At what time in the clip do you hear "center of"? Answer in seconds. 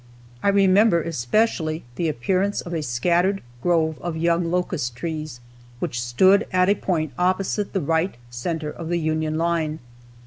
8.31-8.89